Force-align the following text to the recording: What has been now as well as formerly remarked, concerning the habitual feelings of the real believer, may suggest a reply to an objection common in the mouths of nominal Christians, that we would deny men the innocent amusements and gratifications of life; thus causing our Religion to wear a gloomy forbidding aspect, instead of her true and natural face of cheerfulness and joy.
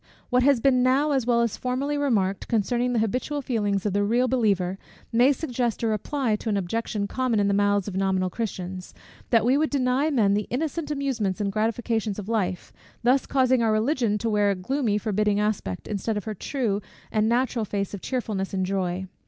What 0.31 0.41
has 0.41 0.59
been 0.59 0.81
now 0.81 1.11
as 1.11 1.27
well 1.27 1.41
as 1.41 1.57
formerly 1.57 1.95
remarked, 1.95 2.47
concerning 2.47 2.91
the 2.91 2.97
habitual 3.05 3.43
feelings 3.43 3.85
of 3.85 3.93
the 3.93 4.03
real 4.03 4.27
believer, 4.27 4.79
may 5.13 5.31
suggest 5.31 5.83
a 5.83 5.87
reply 5.87 6.35
to 6.37 6.49
an 6.49 6.57
objection 6.57 7.05
common 7.05 7.39
in 7.39 7.47
the 7.47 7.53
mouths 7.53 7.87
of 7.87 7.95
nominal 7.95 8.31
Christians, 8.31 8.95
that 9.29 9.45
we 9.45 9.59
would 9.59 9.69
deny 9.69 10.09
men 10.09 10.33
the 10.33 10.47
innocent 10.49 10.89
amusements 10.89 11.39
and 11.39 11.51
gratifications 11.51 12.17
of 12.17 12.27
life; 12.27 12.73
thus 13.03 13.27
causing 13.27 13.61
our 13.61 13.71
Religion 13.71 14.17
to 14.17 14.27
wear 14.31 14.49
a 14.49 14.55
gloomy 14.55 14.97
forbidding 14.97 15.39
aspect, 15.39 15.87
instead 15.87 16.17
of 16.17 16.23
her 16.23 16.33
true 16.33 16.81
and 17.11 17.29
natural 17.29 17.63
face 17.63 17.93
of 17.93 18.01
cheerfulness 18.01 18.55
and 18.55 18.65
joy. 18.65 19.05